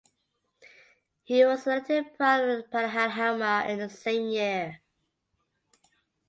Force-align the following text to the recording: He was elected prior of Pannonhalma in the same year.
He 1.21 1.45
was 1.45 1.67
elected 1.67 2.15
prior 2.17 2.57
of 2.57 2.71
Pannonhalma 2.71 3.67
in 3.69 3.77
the 3.77 3.87
same 3.91 4.29
year. 4.29 4.81